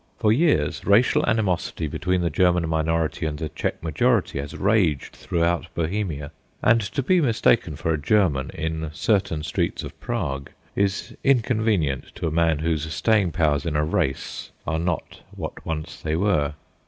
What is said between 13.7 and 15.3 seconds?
a race are not